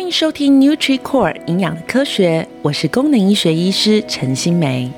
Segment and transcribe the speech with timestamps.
[0.00, 4.90] 欢迎收听 NutriCore 营养的科学，我是功能医学医师陈新梅。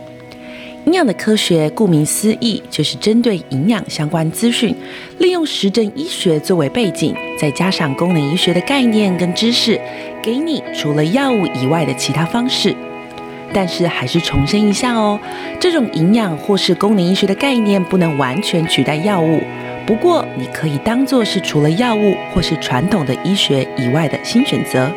[0.86, 4.72] 营养的科学，顾名思义，就是针对营养相关资讯，
[5.18, 9.78] 利用实证医学作为背景，再加上功能医学的概念跟知识，
[10.22, 12.72] 给你除了药物以外的其他方式。
[13.52, 15.18] 但是还是重申一下哦，
[15.58, 19.40] 这种营养或是功能医学的概念不能完全取代药物。
[19.84, 24.90] 不过，你可以当做是除了药物或是传统的医学以外的新选择。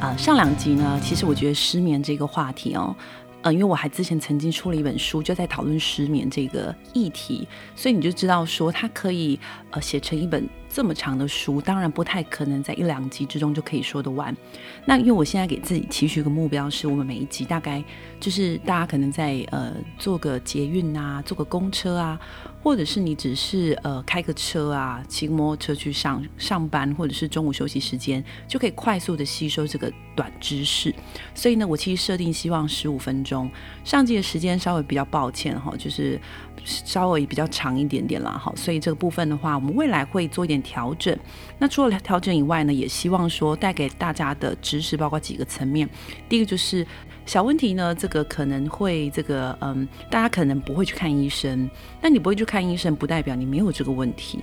[0.00, 2.94] 啊，上两集呢，其实我觉得失眠这个话题哦。
[3.42, 9.38] 呃，因为我还之前曾经出了一本书，就在讨论失眠这个议题，所以你就知道说，它可以
[9.70, 14.36] 呃写成一本这么长的书，当然不太可能在一两集之中就可以说得完。
[14.84, 17.82] 那因为我现在给自己期许一个目标，是我们每一集大概
[18.20, 22.20] 就是大家可能在呃坐个捷运啊，坐个公车啊，
[22.62, 30.94] 或者是你只是呃开个车啊，骑摩托车去上上班，或者是中午休息时间，就可以快速的吸收这个短知识。
[31.34, 33.50] 所以呢，我其实设定希望十五分钟。
[33.84, 36.20] 上集的时间稍微比较抱歉哈，就是
[36.64, 41.16] 稍微比较长一点点了哈，所以这个部分的话，我们未来会做一点调整。
[41.58, 45.88] 那除了调整以外呢，也希望说带给大家的知识包括几个层面。
[46.28, 46.86] 第一个就是
[47.26, 51.68] 小问题呢，这个可能会这个嗯，大家可能不会去看医生，
[52.00, 54.40] 那你不会去看医生，不代表你没有这个问题。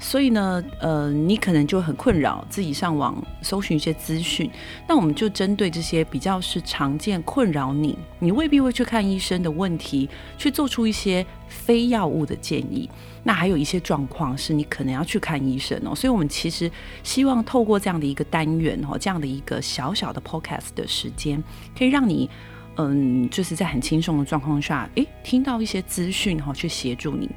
[0.00, 4.50] 所以呢，呃，你可能就很困扰，自己上网搜寻一些资讯。
[4.88, 12.88] 那我们就针对这些比较是常见困扰你，你未必会去看医生的问题，去做出一些非药物的建议。
[13.24, 15.94] 那还有一些状况是你可能要去看医生哦。
[15.94, 16.70] 所以我们其实
[17.02, 21.42] 希望透过这样的一个单元哦，这样的一个小小的 podcast 的时间，
[21.76, 22.30] 可以让你，
[22.76, 27.28] 嗯，就是在很轻松的状况下，诶，听到一些资讯哈，去协助你。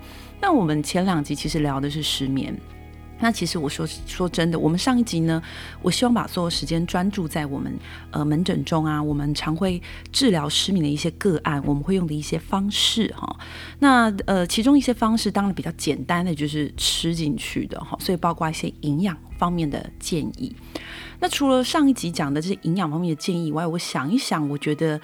[0.41, 2.53] 那我们前两集其实聊的是失眠，
[3.19, 5.41] 那其实我说说真的，我们上一集呢，
[5.83, 7.71] 我希望把所有时间专注在我们
[8.09, 9.79] 呃门诊中啊，我们常会
[10.11, 13.39] 治疗失眠的一些个案，我们会用的一些方式哈。
[13.77, 20.55] 那呃，其中一些方式当然比较简单的就是吃进去的哈，所以包括一些营养方面的建议。
[21.19, 24.99] 那除了上一集讲的这些营养方面的建议以外，我想一想，我觉得。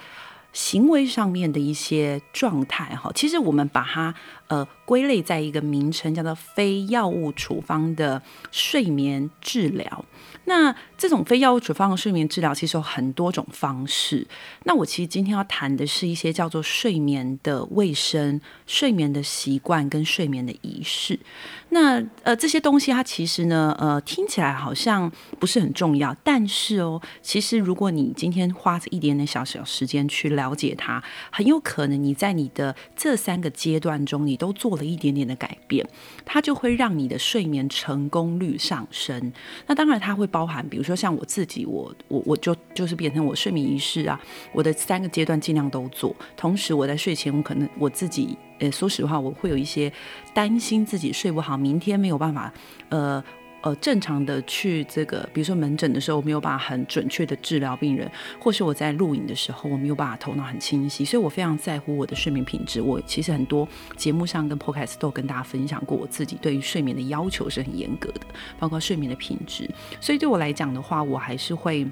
[0.50, 4.12] 行为上面的一些状态，哈，其实我们把它
[4.48, 8.20] 呃归类在一个名称，叫做非药物处方的
[8.50, 10.04] 睡眠治疗。
[10.44, 14.26] 那这种非药物处方的睡眠治疗，其实有很多种方式。
[14.64, 21.20] 那我其实今天要谈的是一些叫做睡眠的卫生、睡眠的习惯跟睡眠的仪式。
[21.68, 35.86] 那呃这些东西，它其实呢，呃听起来好像不是很重要，但是哦，其实如果你今天花一点点小小时间去了解它，很有可能你在你的这三个阶段中，你都做了一点点的改变，
[36.24, 39.32] 它就会让你的睡眠成功率上升。
[39.66, 44.18] 那当然，它会包含，比如说像我自己，我我我就就是变成我睡眠仪式啊，
[44.52, 48.38] 我的三个阶段尽量都做，同时我在睡前，我可能我自己。
[48.60, 49.92] 呃，说实话，我会有一些
[50.34, 52.52] 担心自己睡不好，明天没有办法，
[52.88, 53.22] 呃
[53.60, 62.80] 呃，正常的去这个，比如说门诊的时候，我没有办法很准确的治疗病人，或是我在录影的时候，我没有办法头脑很清晰，所以我非常在乎我的睡眠品质。
[62.80, 68.20] 我其实很多节目上跟 Podcast 都跟大家分享过，我自己对于睡眠的要求是很严格的，
[68.58, 69.68] 包括睡眠的品质。
[70.00, 71.86] 所以对我来讲的话，我还是会。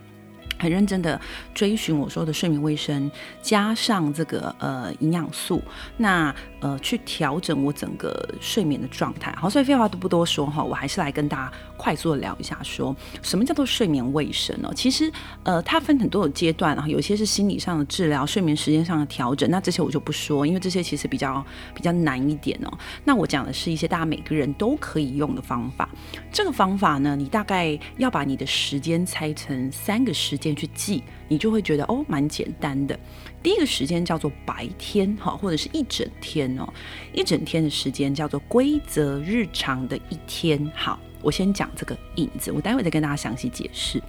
[0.58, 1.20] 很认真的
[1.54, 3.10] 追寻我说的睡眠卫生，
[3.42, 5.62] 加上这个呃营养素，
[5.96, 9.34] 那呃去调整我整个睡眠的状态。
[9.38, 14.70] 好，所以废话都不多说哈，我还是来跟大家快速的聊一下说，什么叫做睡眠卫生呢？
[14.74, 15.12] 其实
[15.42, 21.44] 呃它分很多的阶段啊，有些是心理上的治疗，睡眠时间上的调整，那这些我就不说，因为这些其实比较
[21.74, 22.78] 比较难一点哦。
[23.04, 25.88] 那我讲的是一些大家每个人都可以用的方法。
[26.32, 30.45] 这个方法呢，你大概要把你的时间拆成三个时间。
[30.54, 32.98] 去记，你就会觉得哦，蛮简单的。
[33.42, 36.68] 第一个时间叫做白天，哈，或者是一整天哦，
[37.12, 40.70] 一整天的时间叫做规则日常的一天。
[40.74, 44.02] 好，我先讲这个影子，我待会再跟大家详细解释。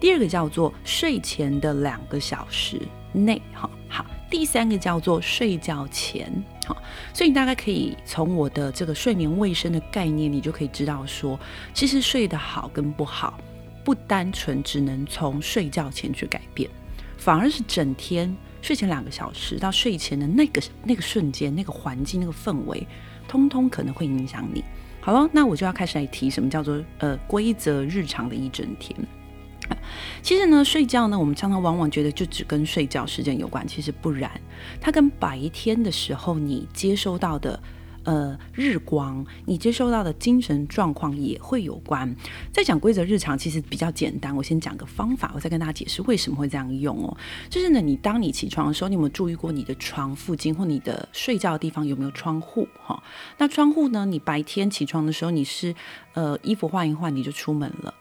[0.00, 2.80] 第二个叫做睡前的两个小时
[3.12, 4.06] 内，哈，好。
[4.30, 6.32] 第三个叫做睡觉前，
[6.66, 6.74] 好，
[7.12, 11.38] 所以你大概可以从我的这个睡眠卫生的概念，你就可以知道说，
[11.74, 13.38] 其实睡得好跟不好。
[13.84, 16.70] 不单纯只能从睡觉前去改变，
[17.16, 22.86] 反而是整天睡前两个小时到睡前的那个那个瞬间、那个环境、那个氛围，
[23.26, 24.62] 通通可能会影响你。
[25.00, 28.96] 好了，那我就要开始来提什么叫做呃规则日常的一整天。
[30.22, 34.30] 其实呢，睡觉呢，我们常常往往觉得就只跟睡觉时间有关，其实不然，
[34.80, 37.58] 它跟白天的时候你接收到的
[38.04, 42.14] 呃日光，你接受到的精神状况也会有关。
[42.52, 44.34] 在讲规则日常，其实比较简单。
[44.34, 47.16] 我先讲个方法，我再跟大家解释为什么会这样用哦。
[47.48, 52.68] 就是呢，你当你起床的时候，你有没有注意过你的床附近或你的睡觉的地方有没有窗户？
[52.84, 53.02] 哈、
[53.38, 54.06] 那窗户呢？
[54.06, 55.74] 你白天起床的时候，你是
[56.14, 57.94] 呃衣服换一换你就出门了。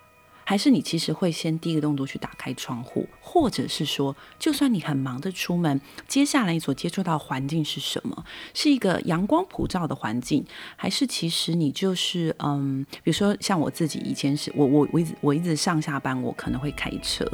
[0.51, 8.25] 还是你其实会先第一个动作去打开窗户，或者是说，就算你很忙的出门，接下来你所接触到环境是什么？
[8.53, 10.45] 是一个阳光普照的环境，
[10.75, 17.25] 还是其实你就是嗯，比如说像我自己以前是我我我一直我一直上下班我可能会开车，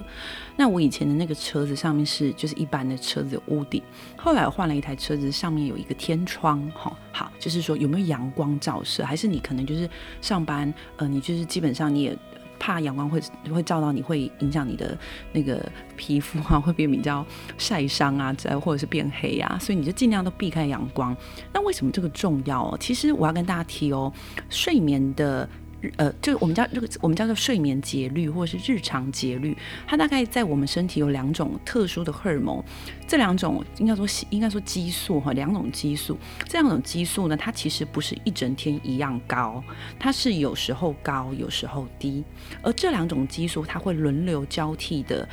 [0.55, 3.81] 那我以前的那个车子上面是就是一般的车子有屋顶，
[4.15, 9.03] 后来我换了一台车子，上面有一个天窗，哈，好，就是说有没有阳光照射？
[9.03, 9.89] 还是你可能就是
[10.21, 12.15] 上班，呃，你就是基本上你也。
[12.59, 13.21] 怕阳光会
[13.53, 14.97] 会照到你，会影响你的
[15.31, 15.63] 那个
[15.95, 17.25] 皮肤啊，会变比较
[17.57, 21.15] 晒伤啊，或者是变黑啊，所以你就尽量都避开阳光。
[21.53, 22.75] 那为什么这个重要？
[22.79, 24.11] 其实我要跟大家提哦，
[24.49, 25.47] 睡眠的。
[25.95, 29.57] 呃，就我们叫这个，我们叫做睡眠节律或者是日常节律，
[29.87, 32.63] 它大概在我们身体有两种特殊的荷尔蒙，
[33.07, 39.63] 这两种应该说应该说激素哈，两种激素，这两种激素呢，它其实不是一整天一样高，
[39.97, 42.23] 它是有时候高，有时候低，
[42.61, 45.27] 而这两种激素它会轮流交替的，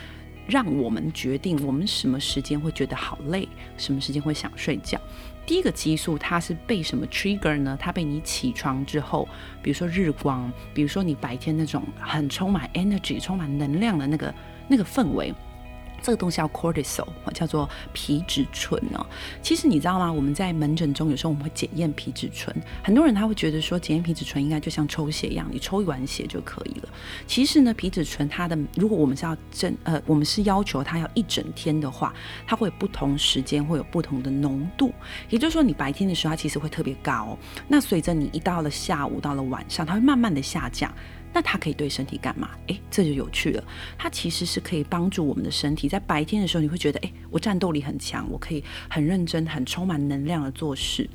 [0.47, 5.01] 让我们决定我们什么时间会觉得好累，什么时间会想睡觉。
[5.47, 7.77] 第一个激素，它是被什么 trigger 呢？
[7.79, 9.29] 它被你起床之后，
[9.63, 14.35] 比如说日光，比如说你白天那种很充满 energy、充满能量的那个
[14.69, 15.35] 那个氛围。
[16.05, 19.07] 这个东西叫 cortisol，叫做皮质醇哦。
[19.41, 20.13] 其实你知道吗？
[20.13, 26.89] 我们在门诊中有时候我们会检验皮质醇，很多人他会觉得说检验皮质醇应该就像抽血一样，你抽一碗血就可以了。
[27.27, 32.13] 其实呢，皮质醇它的如果我们是要整呃，我们是要求它要一整天的话，
[32.47, 34.93] 它会有不同时间会有不同的浓度。
[35.31, 40.93] 也就是说，你白天的时候它其实会特别高，那随着你一到了下午，到了晚上，它会慢慢的下降。
[41.35, 42.51] 那它可以对身体干嘛？
[42.69, 43.65] 诶，这就有趣了。
[43.99, 51.11] 它其实是可以帮助我们的身体，在白天的时候，你会觉得，诶，我战斗力很强，我可以很认真、很充满能量的做事。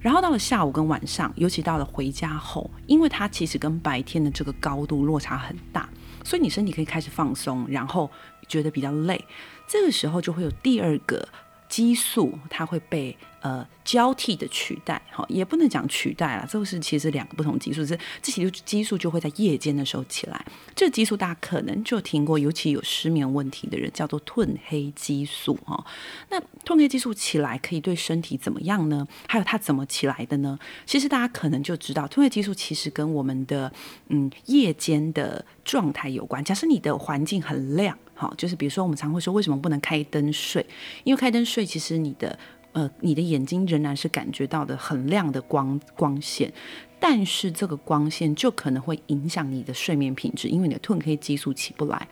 [0.00, 5.88] 然后到了下午跟晚上，尤其到了回家后，因为它其实跟白天的这个高度落差很大，
[6.22, 8.08] 所以你身体可以开始放松，然后
[8.46, 9.24] 觉得比较累。
[9.66, 11.26] 这个时候就会有第二个
[11.68, 13.16] 激素，它会被。
[13.44, 20.46] 呃，交替的取代，哈，也不能讲取代啦，这个是其实两个不同激素，是这些激素就会在夜间的时候起来。
[20.74, 25.84] 这激素大家可能就听过，尤其有失眠问题的人，叫做褪黑激素，哈。
[26.30, 29.06] 那褪黑激素起来可以对身体怎么样呢？
[29.28, 30.58] 还有它怎么起来的呢？
[30.86, 33.70] 其实大家可能就知道，褪黑激素其实跟我们的
[34.08, 36.42] 嗯夜间的状态有关。
[36.42, 40.64] 假设你的环境很亮，好，就是比如说我们常会说，为什么不能开灯睡？
[41.02, 42.38] 因为开灯睡，其实你的
[42.72, 46.52] 呃，你的眼睛仍然是感觉到的很亮的光光线，
[46.98, 52.08] 但是这个光线就可能会影响你的睡眠品质，因为你的褪黑激素起不来。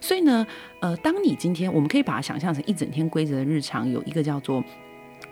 [0.00, 0.46] 所以呢，
[0.80, 4.64] 呃，当你今天，我们可以把它想象成一整天规则的日常，有一个叫做。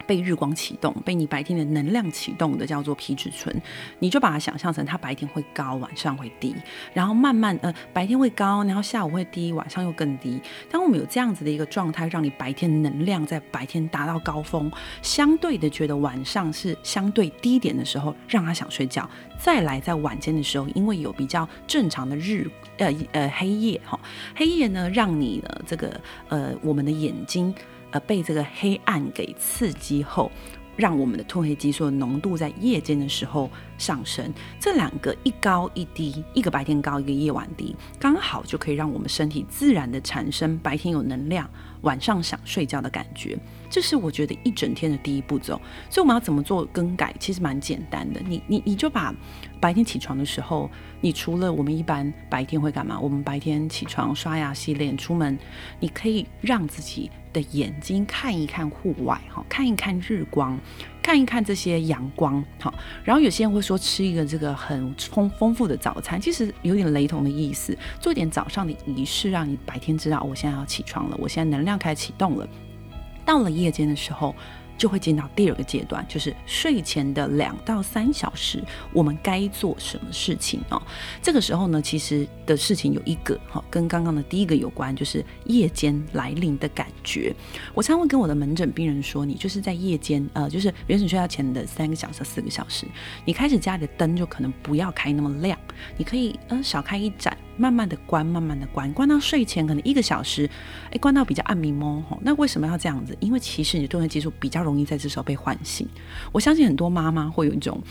[0.09, 3.55] 被日光启动，被你白天的能量启动的叫做皮质醇，
[3.99, 6.55] 你就把它想象成它白天会高，晚上会低，
[6.95, 10.41] 然后慢慢呃白天会高，然后下午会低，晚上又更低。
[10.71, 14.73] 当我们有这样子的一个状态，让你白天能量在白天达到高峰，
[15.03, 19.07] 相对的觉得晚上是相对低点的时候，让他想睡觉。
[19.39, 24.01] 再来在晚间的时候，因为有比较正常的日呃呃黑夜哈，
[24.35, 27.55] 黑夜呢让你的这个呃我们的眼睛。
[27.91, 30.31] 呃，被这个黑暗给刺激后，
[30.77, 34.33] 让我们的褪黑激素的浓度在夜间的时候上升。
[34.61, 41.49] 这两个一高一低，一个白天高，一个夜晚低，刚好就可以让我们身体自然的产生白天有能量，
[41.81, 43.39] 晚上想睡觉的感觉。
[43.71, 45.61] 这是我觉得一整天的第一步骤。
[45.91, 47.15] 所以我们要怎么做更改？
[47.19, 48.21] 其实蛮简单的。
[48.21, 49.15] 你你你就把
[49.61, 52.99] 白天起床的时候，你除了我们一般白天会干嘛？
[52.99, 55.39] 我们白天起床刷牙洗脸出门，
[55.81, 57.11] 你可以让自己。
[57.41, 60.59] 的眼睛看一看户外，哈，看一看日光，
[61.01, 62.75] 看一看这些阳光，好。
[63.05, 72.49] 然后有些人会说吃一个这个很丰丰富的早餐，其实有点雷同的意思，做点早上的仪式，让你白天知道我现在要起床了，我现在能量开始启动了。
[73.25, 74.35] 到了夜间的时候。
[74.79, 80.81] 就会进到第二个阶段，就是睡前的两到三小时，我们该做什么事情哦？
[81.21, 87.35] 这个时候呢，其实的事情有一个哈，跟刚刚的第一个有关，就是夜间来临的感觉。
[87.75, 92.87] 我常会跟我的门诊病人说，你就是在夜间，呃，就是原始睡觉前的三个小时、四个小时，
[93.25, 95.59] 你开始家里的灯就可能不要开那么亮，
[95.97, 97.37] 你可以嗯、呃、少开一盏。
[97.59, 100.49] 慢慢的关，慢慢的关，关到睡前可能一个小时，
[100.93, 102.19] 哎，关到比较暗迷蒙吼。
[102.23, 103.15] 那为什么要这样子？
[103.21, 105.87] 因为其实你的褪黑激素比较容易在这时候被唤醒。
[106.33, 107.83] 我相信很多妈妈会有一种，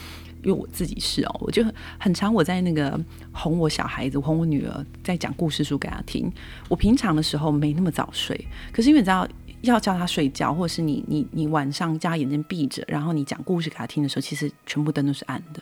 [0.41, 1.63] 因为我自己是哦，我就
[1.99, 2.99] 很常我在那个
[3.33, 6.31] 哄我小孩子，哄我女儿在讲故事书给她听。
[6.69, 9.27] 我平常的时候没那么早睡，可是因为你知道
[9.61, 15.61] 要叫她睡觉，或者是你你你晚上叫她眼睛闭着，然后你讲故事给她听的时候，其实全部灯都是暗的，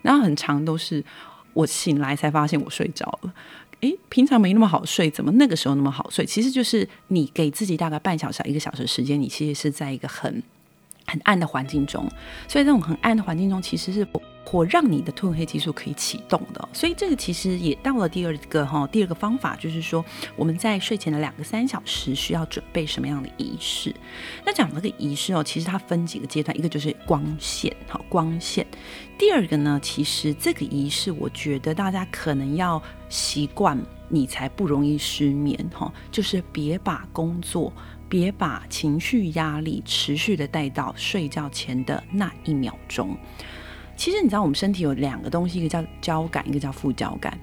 [0.00, 1.04] 然后很长都是。
[1.54, 3.32] 我醒来才发现我睡着了，
[3.80, 6.24] 诶，平常没那么好睡，怎么那个时候那么好睡？
[6.24, 10.42] 其实就是你给自己大概半小时、一个小时时间，你其实是在一个很
[11.06, 12.08] 很暗的环境中，
[12.48, 14.06] 所以这种很暗的环境中，其实是。
[14.50, 20.04] 我让你的褪黑激素可以启动的，所以这个其实也到了第二个哈，第二个方法就是说，
[20.36, 23.94] 我们在睡前的两个三小时需要准备什么样的仪式？
[24.44, 28.66] 那讲这个仪式哦，其实它分几个阶段，一个就是光线，好光线。
[29.16, 33.80] 第二个呢，其实这个仪式，我觉得大家可能要习惯，
[34.10, 37.72] 你才不容易失眠哈，就是别把工作，
[38.12, 43.16] 别把情绪压力持续的带到睡觉前的那一秒钟。
[43.96, 47.38] 其实你知道，我们身体有两个东西，一个叫交感，一个叫副交感。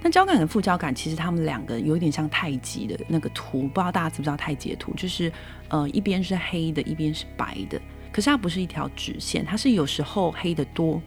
[0.00, 4.94] 那交感跟副交感，其实他们两个有点像太极的那个图，不知道大家知不知道太极的图？
[4.94, 5.30] 就是
[5.68, 7.78] 呃，一边是黑的，一边是白的，
[8.10, 10.98] 可是它不是一条直线，它是有时候黑的多。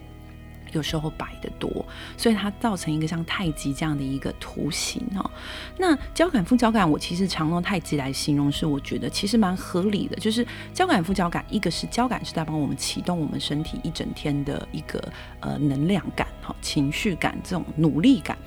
[0.73, 1.85] 有时候白的多，
[2.17, 5.31] 所以它造成一个像太极这样的一个图形哦。
[5.77, 10.15] 那交感副交感，我其实常用太极来形容，是我觉得其实蛮合理的。
[10.17, 15.01] 就是交感副交感，一个是交感是在帮我们启动我们身体一整天的一个
[15.39, 18.37] 呃能量感哈、情绪感这种努力感。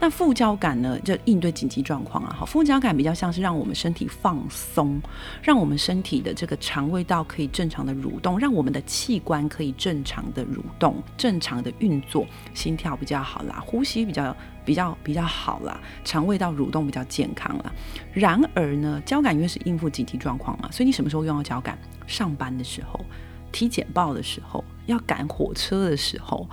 [0.00, 2.34] 那副交感呢，就应对紧急状况啊。
[2.38, 5.00] 好，副交感比较像是让我们身体放松，
[5.40, 17.72] 让我们身体的这个肠胃道可以正常的蠕动，让我们的器官可以正常的蠕动，正常的运作，心跳比较好啦，呼吸比较比较比较好啦，肠胃道蠕动比较健康啦。
[18.12, 21.78] 然而呢，交感因为是应付紧急状况嘛，所以你什么时候用到交感？
[22.06, 23.02] 上班的时候，
[23.50, 26.46] 体检报的时候，要赶火车的时候。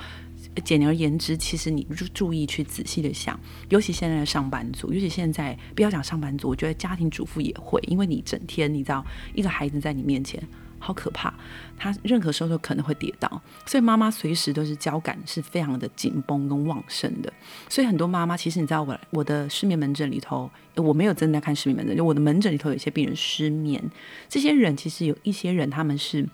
[0.65, 3.39] 简而言之，其实你就注意去仔细的想，
[3.69, 10.41] 尤其现在的上班族，尤其现在不要讲上班族，我觉得家庭主妇也会，因为你整天你知道一个孩子在你面前，
[10.77, 11.33] 好可怕，
[11.77, 17.31] 他任何时候都可能会跌倒，所以妈妈随时都是交感是非常的紧绷跟旺盛的，
[17.69, 23.81] 所以很多妈妈其实你知道我我的失眠门诊里头，我没有真的在看失眠门诊，就我的门诊里头有一些病人失眠，
[24.27, 26.27] 这些人其实有一些人他们是。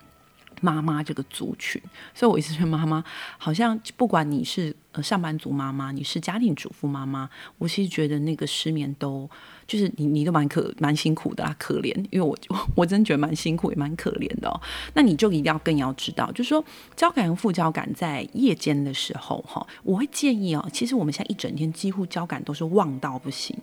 [0.61, 1.81] 妈妈这个族群，
[2.13, 3.03] 所以我一直觉得妈妈
[3.37, 9.29] 好像不管你是呃上班族妈妈，你是家庭主妇妈妈，我其实觉得那个失眠都
[9.67, 12.37] 就是你你都蛮可蛮辛苦的啊，可怜，因为我
[12.75, 14.59] 我真觉得蛮辛苦也蛮可怜的哦。
[14.93, 16.63] 那你就一定要更要知道，就是说
[16.95, 23.55] 交感和副交感在夜间的时候哈，我会建议哦，其实我们现在一整天几乎交感都是旺到不行。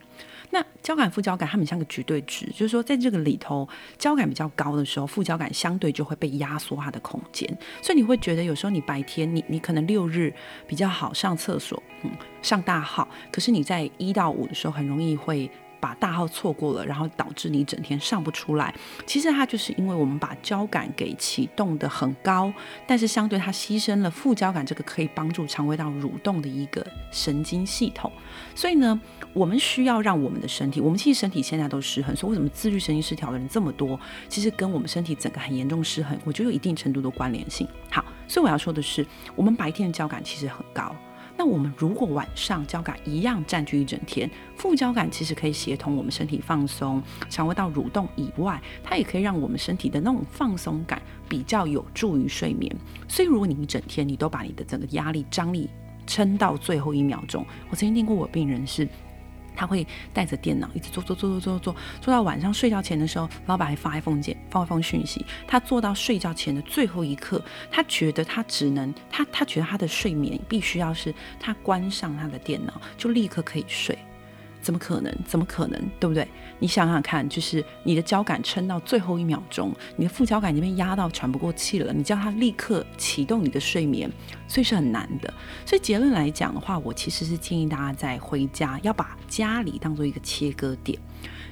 [0.55, 3.69] 那交感、副交感，它们像个绝对值，就是说，在这个里头，
[3.99, 10.33] 交感比较高的时候，副交感相对就会被压缩它的空间，所以你会觉得有时候你白天你你可能六日
[10.69, 15.51] 比较好上厕所，嗯，上大号，可是你在一到五的时候很容易会。
[15.85, 18.75] 把大号错过了，然后导致你整天上不出来。
[19.05, 22.51] 其实它就是因为我们把交感给启动得很高，
[22.87, 28.11] 但是相对它牺牲了副交感这个可以帮助肠胃道蠕动的一个神经系统。
[28.55, 28.99] 所以呢，
[29.35, 34.01] 我们需要让我们的身体，我们其实身体现在都失衡，所以为什么自律神经失调的人这么多？
[34.27, 37.69] 其实跟我们身体整个很严重失衡，我觉得有一定程度的关联性。
[37.91, 40.97] 好，所以我要说的是，我们白天的交感其实很高。
[41.37, 52.75] 那我们如果晚上交感一样占据一整天，副交感其实可以协同我们身体放松、肠胃道蠕动以外，它也可以让我们身体的那种放松感比较有助于睡眠。
[53.09, 55.69] 所以，如果你一整天你都把你的整个压力张力
[56.07, 58.89] 撑到最后一秒钟，我曾经听过我病人是。
[59.57, 65.25] 他会带着电脑一直做做做做做做，做到晚上睡觉前的时候，老板还发一封件，发一封讯息。
[65.47, 73.99] 他做到睡觉前的最后一刻，他觉得他只能他他觉得他的睡眠必须要是他关上他的电脑就立刻可以睡。
[74.65, 75.15] 怎么可能？
[75.27, 75.79] 怎么可能？
[76.01, 76.27] 对不对？
[76.59, 84.11] 你想想看，就是你的交感撑到最后一秒钟，你的副交感已经被压到喘不过气了，你叫他立刻启动你的睡眠，
[84.49, 85.33] 所以是很难的。
[85.67, 90.99] 所以结论来讲的话，我其实是建议大家在回家要把家里当做一个切割点，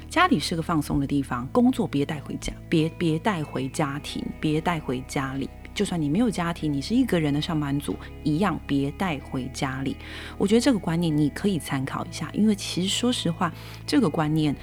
[0.08, 5.50] 家里是个放松的地方，工作别带回家，别别带回家庭，别带回家里。
[5.74, 9.96] 就算你没有家庭，你是一个人的上班族，一样别带回家里。
[10.36, 13.52] 我觉得这个观念你可以参考一下，因为其实说实话，
[13.86, 14.54] 这个观念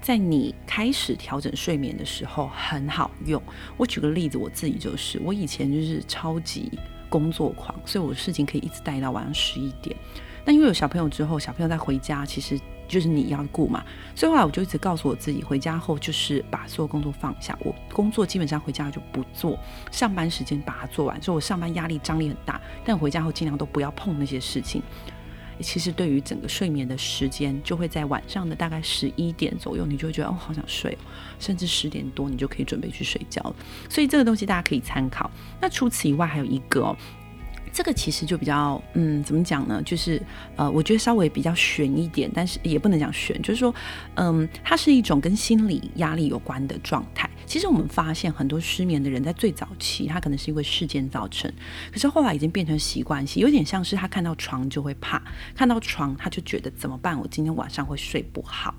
[0.00, 3.42] 在你开始调整睡眠的时候很好用。
[3.76, 6.70] 我举个例子，我自己就是，我以前就是超级
[7.08, 9.96] 工作狂，所以我的事情可以一直带到晚上十一点。
[10.44, 13.84] 那因为有小朋友之后，小朋友再回家，其实就是你要顾嘛。
[14.14, 17.56] 所以后来我就一直告诉我自己，回家后就是把所有工作放下。
[17.60, 19.58] 我工作基本上回家就不做，
[19.90, 21.22] 上班时间把它做完。
[21.22, 24.82] 所以我上班压力张力很大，但回家后尽量都不要碰那些事情。
[25.60, 31.06] 其实对于整个睡眠的时间，就会在晚上的大概十一点左右，你就会觉得哦，好想睡哦，
[31.38, 33.54] 甚至十点多你就可以准备去睡觉了。
[33.88, 35.30] 所以这个东西大家可以参考。
[35.60, 36.96] 那除此以外还有一个哦。
[37.72, 39.82] 这个其实就比较，嗯，怎么讲呢？
[39.82, 40.20] 就是，
[40.56, 43.74] 呃，我觉得稍微比较悬一点，但是也不能讲悬，就是说，
[44.16, 47.28] 嗯，它是一种跟心理压力有关的状态。
[47.46, 51.52] 其实我们发现很多失眠的人在最早期，他可能是因为事件造成，
[51.90, 55.22] 可是后来已经变成习惯性，有点像是他看到床就会怕，
[55.54, 57.18] 看到床他就觉得怎么办？
[57.18, 58.74] 我今天晚上会睡不好。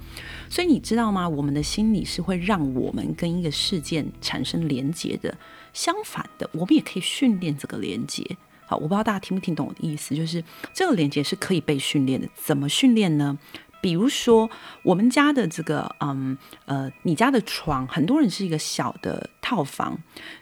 [0.49, 1.27] 所以你知道吗？
[1.27, 5.35] 我们的心理是会让我们跟一个事件产生连结的。
[5.73, 8.37] 相反的，我们也可以训练这个连结。
[8.65, 10.43] 好，我不知道大家听不听懂我的意思，就是
[10.73, 12.27] 这个连接是可以被训练的。
[12.35, 13.37] 怎么训练呢？
[13.81, 14.49] 比如说
[14.83, 19.97] 我们家的这个，嗯呃，你家的床，很多人是一个小的套房，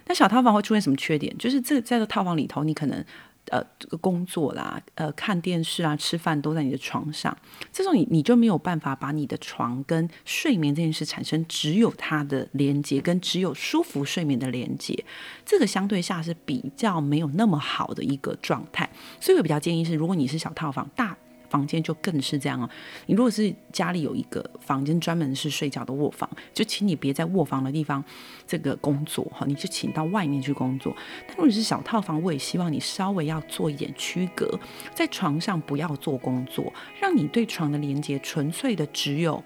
[0.05, 1.35] 那小套房会出现什么缺点？
[1.37, 3.03] 就是这在这套房里头，你可能。
[3.49, 7.35] 呃，这个工作啦，呃，看电视啊，吃饭都在你的床上，
[7.71, 15.03] 这种你你就没有办法把你的床跟睡眠这件事产生只有它的连接，跟只有舒服睡眠的连接，
[15.45, 21.10] 这个相对下是比较没有那么好的一个状态，所以我比较建议是，如果你是小套房大。
[21.51, 22.67] 房间就更是这样哦。
[23.07, 28.03] 你如果是家里有一个房间专门是睡觉的卧房，就请你别在卧房的地方
[28.47, 30.95] 这个工作哈，你就请到外面去工作。
[31.27, 34.57] 但如果是小套房，我也希望你稍微要做一点区隔，
[34.95, 39.43] 在床上不要做工作，让你对床的连接纯粹的只有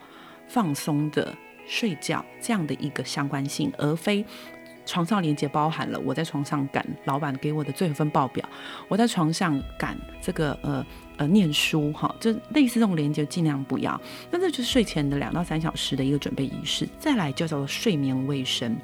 [0.47, 1.35] 放松的
[1.67, 4.23] 睡觉这样的一个相关性，而非。
[4.85, 8.47] 床上连接包含了我在床上赶老板给我的最后一份报表，
[8.87, 10.85] 我在床上赶这个呃
[11.17, 13.99] 呃念书哈，就类似这种连接尽量不要。
[14.29, 16.87] 那这就是睡前的两到三小时的一个准备仪式。
[16.99, 18.77] 再来就叫做睡眠卫生。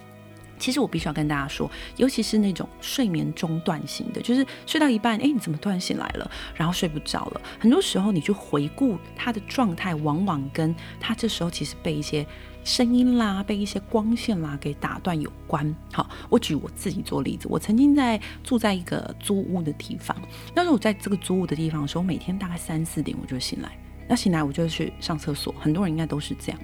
[0.57, 7.41] 其实我必须要跟大家说，尤其是那种睡眠中断型的，就是睡到一半，哎，你怎么突然醒来了，然后睡不着了？
[7.59, 12.25] 很多时候你去回顾他的状态，往往跟他这时候其实被一些。
[12.63, 15.75] 声音啦，被一些光线啦给打断有关。
[15.91, 20.15] 好，我举我自己做例子，我曾经在住在一个租屋的地方。
[20.53, 23.71] 那时候我在这个租屋的地方的时候，每天大概三四点我就醒来，
[24.07, 25.53] 那醒来我就去上厕所。
[25.59, 26.61] 很多人应该都是这样。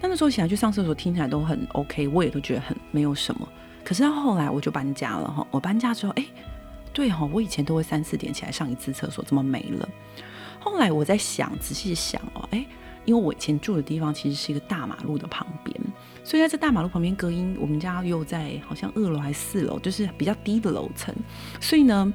[0.00, 3.48] 那那时候醒来去上厕所，听起来都很 OK，我也都觉得很没有什么。
[3.84, 6.24] 可是到后来我就搬家了哈，我搬家之后，哎，
[6.92, 9.88] 对哈，我以前都会三四点起来上一次厕所，怎么没了？
[10.60, 12.64] 后来我在想，仔细想哦，哎。
[13.06, 15.74] 因为我以前住的地方其实是一个大马路的旁边，
[16.22, 21.14] 所以在这大马路旁边隔音，我们家又在好像二楼还是四楼，就是比较低的楼层，
[21.60, 22.12] 所以呢，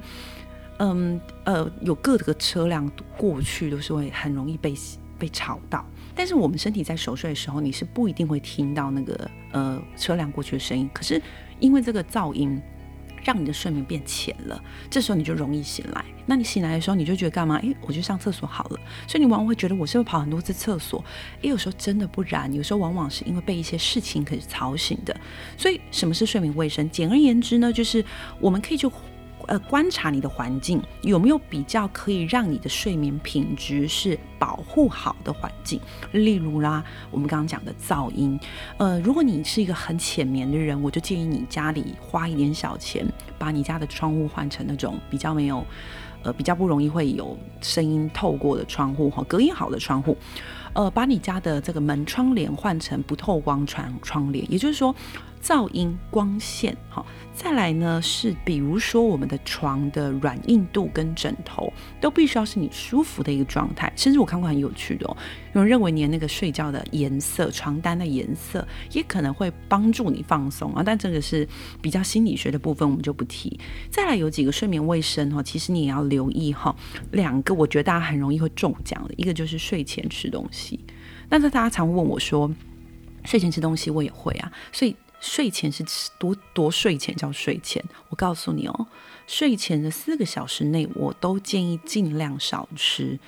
[0.78, 4.74] 嗯呃，有各个车辆过去都是会很容易被
[5.18, 5.84] 被吵到。
[6.14, 11.20] 但是我们身体在熟睡的时候，你是不一定会听到那个呃车辆过去的声音，可是
[11.58, 12.60] 因为这个噪音。
[13.24, 16.04] 让你的睡眠变浅了，这时候你就容易醒来。
[16.26, 17.56] 那你醒来的时候，你就觉得干嘛？
[17.58, 18.80] 诶，我去上厕所好了。
[19.08, 21.04] 所以你往往会觉得我是不是跑很多次厕所？
[21.42, 25.14] 诶，有时候真的不然，有时候往往是因为被一些事情可以吵醒的。
[25.56, 26.88] 所以什么是睡眠卫生？
[26.90, 28.04] 简而言之呢，就是
[28.40, 28.88] 我们可以去。
[29.48, 35.80] 呃，观察你的环境有没有比较可以让你的睡眠品质是保护好的环境，
[36.12, 38.38] 例如啦，我们刚刚讲的噪音。
[38.78, 43.06] 呃，如果你是一个很浅眠的人，我就建议你家里花一点小钱，
[43.38, 45.64] 把你家的窗户换成那种比较没有，
[46.22, 50.16] 呃，比较不容易会有声音透过的窗户哈，隔音好的窗户。
[50.74, 54.94] 呃，把你家的这个门窗帘换成不透光窗窗帘，也就是说。
[55.42, 63.92] 噪音、光线，好，再来呢是，比如说我们的床的软硬度跟枕头都必须要是你舒服的一个状态。
[63.96, 65.16] 甚至我看过很有趣的哦，
[65.54, 70.82] 有人认为你那个睡觉的颜色、床单的颜色也可能会帮助你放松啊。
[70.86, 71.46] 但这个是
[71.80, 73.58] 比较心理学的部分，我们就不提。
[73.90, 76.72] 再来有几个睡眠卫生哈，其实你也要留意哈。
[77.10, 80.78] 两个我觉得大家很容易会中奖的，一个就是睡前吃东西。
[81.28, 82.48] 但是大家常问我说，
[83.24, 84.94] 睡前吃东西我也会啊，所以。
[85.22, 85.84] 睡前是
[86.18, 87.82] 多多睡前叫睡前，
[88.12, 88.86] 我告诉你哦。
[89.26, 93.18] 睡前的四个小时内，我都建议尽量少吃。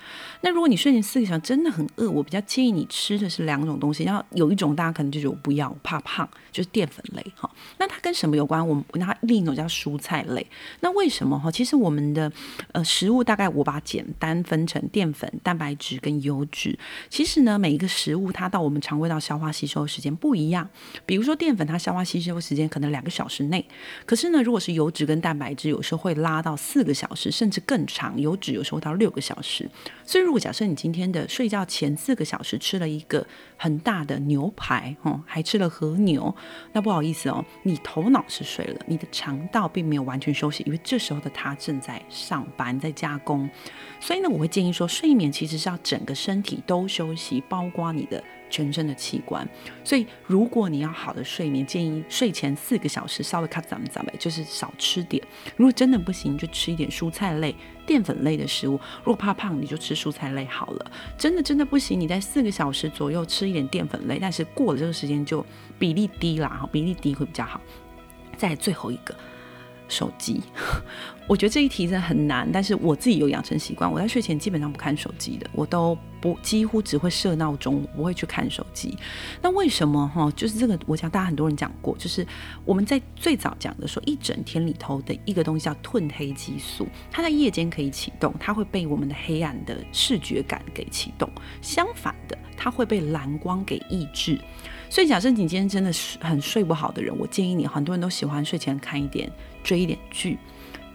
[0.41, 4.03] 那如果你睡前四个小时真的很饿，我比较建议你吃的是两种东西。
[4.03, 7.49] 然后有一种大家可能就觉得我不要，我怕胖，就是淀粉类哈。
[7.79, 8.65] 那它跟什么有关？
[8.67, 10.45] 我们拿另一种叫蔬菜类。
[10.81, 11.49] 那为什么哈？
[11.49, 12.31] 其实我们的
[12.73, 16.77] 呃食物大概我把简单分成淀粉、蛋白质跟油脂。
[17.09, 20.69] 其实呢，每一个食物它到我们肠胃道消化吸收的时间不一样。
[21.05, 23.65] 比如说淀粉，它消化吸收时间可能两个小时内。
[24.05, 28.19] 可是呢，如果是油脂跟蛋白质，有时候会拉到四个小时，甚至更长。
[28.21, 29.67] 油脂有时候到六个小时。
[30.05, 33.25] 所以，如果假设你今天的睡觉前四个小时吃了一个
[33.57, 36.35] 很大的牛排，哦，还吃了和牛，
[36.73, 43.49] 那不好意思哦，你头脑是睡了，你的肠道并没有完全休息，因为这时候的它正在上班，在加工。
[43.99, 49.47] 所以呢，我会建议说，睡眠其实是要整个身体都休息，包括你的全身的器官。
[49.83, 55.21] 所以，如果你要好的睡眠，建议睡前四个小时稍微卡咱们咱们，就是少吃点。
[55.55, 57.55] 如果真的不行，就吃一点蔬菜类、
[57.85, 58.79] 淀粉类的食物。
[59.03, 60.91] 如果怕胖，你就吃蔬菜类好了。
[61.17, 65.45] 真的真的不行，你在四个小时左右吃一点淀粉类，但是过了这个时间就
[65.77, 67.59] 比例低啦，比例低会比较好。
[68.37, 69.15] 再最后一个。
[69.87, 70.41] 手机，
[71.27, 78.97] 我觉得这一题真的很难，但是我自己有养成习惯，我在睡前基本上不看手机的，我都不几乎只会设闹钟，不会去看手机。
[79.41, 80.31] 那为什么哈？
[80.35, 82.25] 就是这个，我想大家很多人讲过，就是
[82.63, 91.29] 我们在最早讲的说，一整天里头的一个东西叫褪黑激素，它在夜间可以启动，它会被我们的黑暗的视觉感给启动，
[91.61, 94.39] 相反的，它会被蓝光给抑制。
[94.95, 99.29] 所以假设你今天真的是很睡不好的人，我建议你，很多人都喜欢睡前看一点。
[99.61, 100.37] 追一点剧，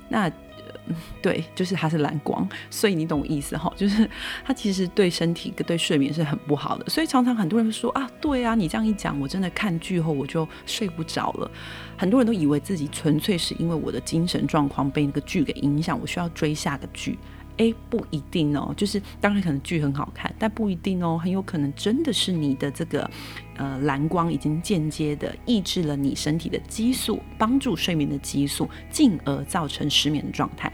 [0.09, 0.31] 那、
[1.21, 4.09] 对，就是它是蓝光，所以你懂我意思哈，就是
[4.43, 11.51] 它其实对身体对睡眠是很不好的，所以常常很多人说啊，对啊，你这样一讲，我真的看剧后我就睡不着了。
[11.99, 17.19] 很多人都以为自己纯粹是因为我的精神状况被那个剧给影响，我需要追下个剧。
[17.61, 23.11] 诶，不一定哦，就是当然可能剧很好看，但不一定哦，很有可能真的是你的这个
[23.57, 30.73] 呃蓝光已经间接的抑制了你身体的激素，帮助睡眠的激素，进而造成失眠的状态。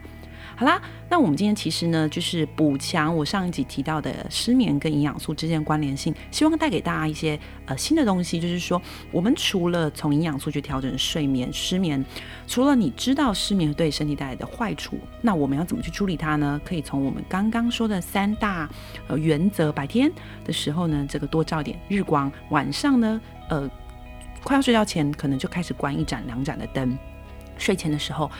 [0.58, 8.80] 好啦，那我们今天其实呢，就是补强我上一集提到的失眠跟营养素之间关联性，希望带给大家一些呃新的东西，就是说，
[9.12, 12.02] 我们除了从营养素去调整睡眠、失眠，
[12.48, 16.58] 除了你知道失眠对身体带来的坏处，那我们要怎么去处理它呢？
[16.64, 18.66] 可以从我们刚刚说的三大
[19.08, 20.10] 呃原则：白天
[20.42, 23.70] 的时候呢，这个多照点日光；晚上呢，呃，
[24.42, 26.96] 快要睡觉前可能就开始关一盏、两盏的灯；
[27.58, 28.30] 睡前的时候。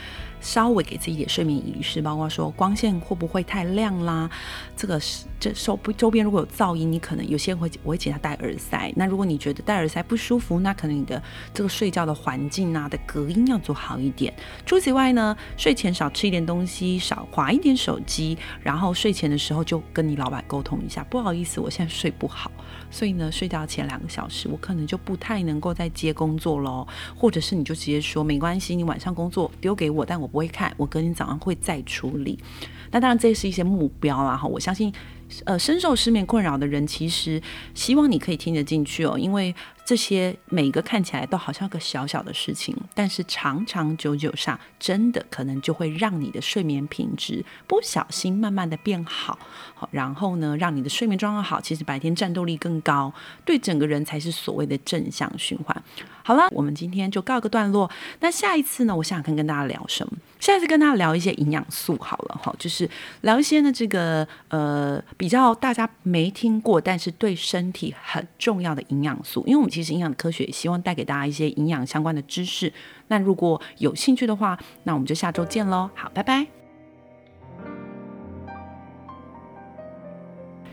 [0.41, 4.31] 稍微给自己一点睡眠仪式，包括说光线会不会太亮啦？
[4.77, 8.93] 这个是这周周边如果有噪音，你可能有些人会我会请他戴耳塞。
[8.95, 11.21] 那如果你觉得戴耳塞不舒服，那可能你的
[11.53, 14.33] 这个睡觉的环境啊的隔音要做好一点。
[14.65, 22.51] 除此以外呢，睡前少吃一点东西，少滑一点手机，然后睡前的时候就跟你老板沟通一下，不好意思，我现在睡不好，
[22.91, 30.27] 所以呢，睡觉前两个小时我可能就不太能够再接工作喽，或者是你就直接说没关系，你晚上工作丢给我，但我。
[30.36, 32.39] 不会看，我隔天早上会再处理。
[32.91, 34.37] 那当然，这是一些目标啦。
[34.37, 34.93] 哈，我相信，
[35.45, 37.41] 呃，深受失眠困扰的人，其实
[37.75, 39.55] 希望你可以听得进去哦，因为。
[39.87, 49.39] 这些每个看起来都好像个小小的事情，但是长长久久上，真的可能就会让你的睡眠品质不小心慢慢的变好，
[49.77, 55.85] 好，然后呢，让你的睡眠状况好，其实白天战斗力更高，对整个人才是所谓的正向循环。
[56.25, 57.89] 好了，我们今天就告个段落。
[58.19, 60.19] 那下一次呢，我想跟跟大家聊什么？
[60.41, 69.77] 下次跟大家聊一些营养素好了，哈，就是聊一些呢这个呃比较大家没听过，但是对身体很重要的营养素，因为我们。
[69.77, 72.73] 其实营养科学也希望带给大家一些营养相关的知识。
[73.09, 75.91] 那如果有兴趣的话，那我们就下周见喽。
[75.95, 76.47] 好，拜拜。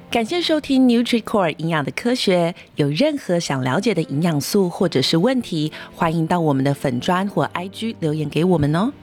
[0.10, 2.56] 感谢收听 NutriCore 营养的科学。
[2.78, 8.94] 有任何想了解的营养素或者是问题，欢迎到我们的粉专或 IG 留言给我们哦。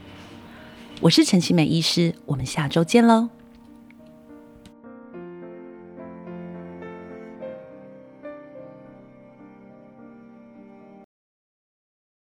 [1.03, 3.31] 我是陈其美医师，我们下周见喽。